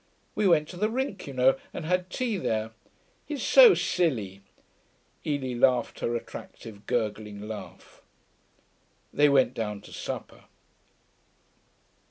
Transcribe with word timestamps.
We 0.33 0.47
went 0.47 0.67
to 0.69 0.77
the 0.77 0.89
rink, 0.89 1.27
you 1.27 1.33
know, 1.33 1.57
and 1.71 1.85
had 1.85 2.09
tea 2.09 2.37
there. 2.37 2.71
He's 3.23 3.43
so 3.43 3.75
silly.' 3.75 4.41
Evie 5.23 5.53
laughed 5.53 5.99
her 5.99 6.15
attractive, 6.15 6.87
gurgling 6.87 7.47
laugh. 7.47 8.01
They 9.13 9.29
went 9.29 9.53
down 9.53 9.81
to 9.81 9.93
supper. 9.93 10.45